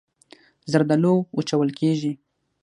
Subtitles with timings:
[0.71, 2.13] زردالو وچول کېږي.